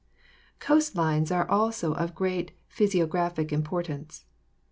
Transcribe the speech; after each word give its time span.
Coast 0.59 0.95
lines 0.95 1.31
also 1.31 1.93
are 1.93 1.99
of 2.05 2.15
great 2.15 2.53
physiographic 2.67 3.53
importance. 3.53 4.25